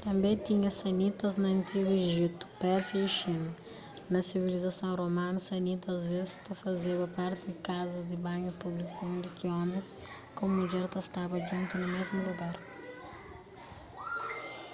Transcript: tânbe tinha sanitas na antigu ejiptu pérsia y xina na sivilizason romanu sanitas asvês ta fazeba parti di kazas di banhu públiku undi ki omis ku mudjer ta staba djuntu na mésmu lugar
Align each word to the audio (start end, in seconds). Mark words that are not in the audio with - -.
tânbe 0.00 0.32
tinha 0.46 0.70
sanitas 0.80 1.32
na 1.42 1.48
antigu 1.56 1.92
ejiptu 2.04 2.44
pérsia 2.62 2.96
y 3.06 3.08
xina 3.18 3.50
na 4.12 4.20
sivilizason 4.28 4.92
romanu 5.02 5.38
sanitas 5.48 5.94
asvês 5.96 6.30
ta 6.44 6.52
fazeba 6.64 7.14
parti 7.18 7.42
di 7.48 7.54
kazas 7.68 8.04
di 8.10 8.16
banhu 8.26 8.50
públiku 8.62 8.96
undi 9.12 9.28
ki 9.38 9.46
omis 9.62 9.86
ku 10.36 10.42
mudjer 10.54 10.84
ta 10.94 11.00
staba 11.08 11.36
djuntu 11.44 11.74
na 11.78 11.86
mésmu 11.94 12.18
lugar 12.28 12.56